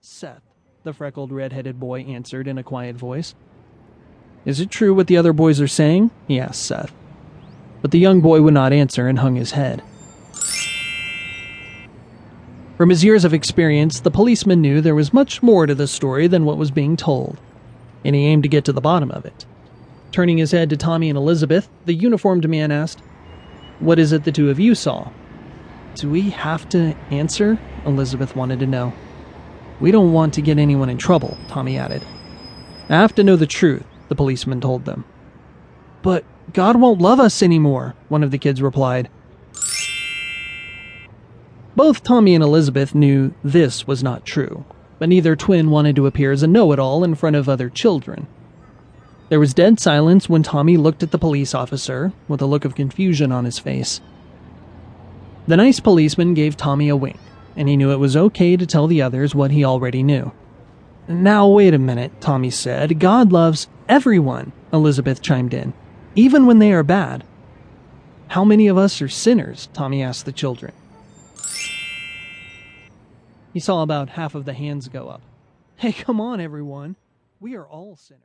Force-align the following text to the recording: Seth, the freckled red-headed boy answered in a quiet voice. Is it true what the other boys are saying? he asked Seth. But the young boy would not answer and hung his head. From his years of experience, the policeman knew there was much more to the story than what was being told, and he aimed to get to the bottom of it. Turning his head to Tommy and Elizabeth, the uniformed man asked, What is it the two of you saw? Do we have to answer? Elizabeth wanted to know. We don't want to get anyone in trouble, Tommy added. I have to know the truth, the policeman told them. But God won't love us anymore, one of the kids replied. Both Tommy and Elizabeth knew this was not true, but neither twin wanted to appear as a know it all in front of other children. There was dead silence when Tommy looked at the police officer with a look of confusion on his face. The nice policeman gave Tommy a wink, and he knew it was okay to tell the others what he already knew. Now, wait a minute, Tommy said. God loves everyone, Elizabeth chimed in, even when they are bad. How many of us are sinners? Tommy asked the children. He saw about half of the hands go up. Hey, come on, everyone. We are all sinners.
Seth, 0.00 0.42
the 0.84 0.92
freckled 0.92 1.32
red-headed 1.32 1.80
boy 1.80 2.02
answered 2.02 2.46
in 2.46 2.56
a 2.56 2.62
quiet 2.62 2.94
voice. 2.94 3.34
Is 4.44 4.60
it 4.60 4.70
true 4.70 4.94
what 4.94 5.08
the 5.08 5.16
other 5.16 5.32
boys 5.32 5.60
are 5.60 5.66
saying? 5.66 6.12
he 6.28 6.38
asked 6.38 6.62
Seth. 6.62 6.92
But 7.82 7.90
the 7.90 7.98
young 7.98 8.20
boy 8.20 8.40
would 8.40 8.54
not 8.54 8.72
answer 8.72 9.08
and 9.08 9.18
hung 9.18 9.34
his 9.34 9.52
head. 9.52 9.82
From 12.76 12.90
his 12.90 13.02
years 13.02 13.24
of 13.24 13.34
experience, 13.34 13.98
the 13.98 14.10
policeman 14.12 14.60
knew 14.60 14.80
there 14.80 14.94
was 14.94 15.12
much 15.12 15.42
more 15.42 15.66
to 15.66 15.74
the 15.74 15.88
story 15.88 16.28
than 16.28 16.44
what 16.44 16.58
was 16.58 16.70
being 16.70 16.96
told, 16.96 17.40
and 18.04 18.14
he 18.14 18.26
aimed 18.26 18.44
to 18.44 18.48
get 18.48 18.64
to 18.66 18.72
the 18.72 18.80
bottom 18.80 19.10
of 19.10 19.26
it. 19.26 19.46
Turning 20.12 20.38
his 20.38 20.52
head 20.52 20.70
to 20.70 20.76
Tommy 20.76 21.10
and 21.10 21.18
Elizabeth, 21.18 21.68
the 21.86 21.94
uniformed 21.94 22.48
man 22.48 22.70
asked, 22.70 23.00
What 23.80 23.98
is 23.98 24.12
it 24.12 24.22
the 24.22 24.30
two 24.30 24.48
of 24.48 24.60
you 24.60 24.76
saw? 24.76 25.10
Do 25.96 26.08
we 26.08 26.30
have 26.30 26.68
to 26.68 26.94
answer? 27.10 27.58
Elizabeth 27.84 28.36
wanted 28.36 28.60
to 28.60 28.66
know. 28.66 28.92
We 29.80 29.90
don't 29.90 30.12
want 30.12 30.34
to 30.34 30.42
get 30.42 30.58
anyone 30.58 30.88
in 30.88 30.98
trouble, 30.98 31.36
Tommy 31.48 31.78
added. 31.78 32.02
I 32.88 32.96
have 32.96 33.14
to 33.16 33.24
know 33.24 33.36
the 33.36 33.46
truth, 33.46 33.84
the 34.08 34.14
policeman 34.14 34.60
told 34.60 34.84
them. 34.84 35.04
But 36.02 36.24
God 36.52 36.76
won't 36.76 37.00
love 37.00 37.20
us 37.20 37.42
anymore, 37.42 37.94
one 38.08 38.22
of 38.22 38.30
the 38.30 38.38
kids 38.38 38.62
replied. 38.62 39.08
Both 41.76 42.02
Tommy 42.02 42.34
and 42.34 42.42
Elizabeth 42.42 42.94
knew 42.94 43.34
this 43.44 43.86
was 43.86 44.02
not 44.02 44.24
true, 44.24 44.64
but 44.98 45.08
neither 45.08 45.36
twin 45.36 45.70
wanted 45.70 45.94
to 45.96 46.06
appear 46.06 46.32
as 46.32 46.42
a 46.42 46.48
know 46.48 46.72
it 46.72 46.78
all 46.80 47.04
in 47.04 47.14
front 47.14 47.36
of 47.36 47.48
other 47.48 47.70
children. 47.70 48.26
There 49.28 49.38
was 49.38 49.54
dead 49.54 49.78
silence 49.78 50.28
when 50.28 50.42
Tommy 50.42 50.76
looked 50.76 51.02
at 51.02 51.10
the 51.10 51.18
police 51.18 51.54
officer 51.54 52.12
with 52.26 52.40
a 52.40 52.46
look 52.46 52.64
of 52.64 52.74
confusion 52.74 53.30
on 53.30 53.44
his 53.44 53.58
face. 53.58 54.00
The 55.46 55.56
nice 55.56 55.80
policeman 55.80 56.34
gave 56.34 56.56
Tommy 56.56 56.88
a 56.88 56.96
wink, 56.96 57.18
and 57.58 57.68
he 57.68 57.76
knew 57.76 57.90
it 57.90 57.98
was 57.98 58.16
okay 58.16 58.56
to 58.56 58.64
tell 58.64 58.86
the 58.86 59.02
others 59.02 59.34
what 59.34 59.50
he 59.50 59.64
already 59.64 60.02
knew. 60.02 60.30
Now, 61.08 61.48
wait 61.48 61.74
a 61.74 61.78
minute, 61.78 62.20
Tommy 62.20 62.50
said. 62.50 63.00
God 63.00 63.32
loves 63.32 63.66
everyone, 63.88 64.52
Elizabeth 64.72 65.20
chimed 65.20 65.52
in, 65.52 65.74
even 66.14 66.46
when 66.46 66.60
they 66.60 66.72
are 66.72 66.84
bad. 66.84 67.24
How 68.28 68.44
many 68.44 68.68
of 68.68 68.78
us 68.78 69.02
are 69.02 69.08
sinners? 69.08 69.68
Tommy 69.72 70.02
asked 70.02 70.24
the 70.24 70.32
children. 70.32 70.72
He 73.52 73.58
saw 73.58 73.82
about 73.82 74.10
half 74.10 74.36
of 74.36 74.44
the 74.44 74.52
hands 74.52 74.88
go 74.88 75.08
up. 75.08 75.22
Hey, 75.76 75.92
come 75.92 76.20
on, 76.20 76.40
everyone. 76.40 76.94
We 77.40 77.56
are 77.56 77.66
all 77.66 77.96
sinners. 77.96 78.16